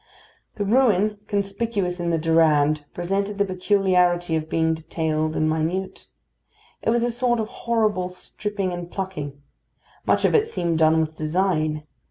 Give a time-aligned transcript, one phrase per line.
[0.55, 6.07] The ruin conspicuous in the Durande presented the peculiarity of being detailed and minute.
[6.81, 9.39] It was a sort of horrible stripping and plucking.
[10.07, 11.83] Much of it seemed done with design.